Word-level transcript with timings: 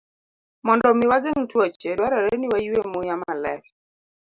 Mondo 0.65 0.85
omi 0.91 1.05
wageng' 1.11 1.47
tuoche, 1.51 1.89
dwarore 1.97 2.33
ni 2.37 2.47
waywe 2.53 2.79
muya 2.91 3.15
maler. 3.23 3.61